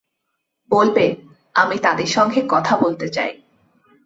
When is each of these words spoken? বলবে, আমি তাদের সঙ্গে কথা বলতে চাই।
বলবে, 0.71 1.05
আমি 1.55 1.77
তাদের 1.77 2.05
সঙ্গে 2.07 2.41
কথা 2.49 2.73
বলতে 2.77 3.07
চাই। 3.09 3.31